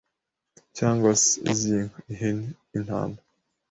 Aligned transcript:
cyangwa 0.77 1.09
se, 1.23 1.33
iz’inka, 1.51 1.97
ihene, 2.13 2.45
intama 2.77 3.19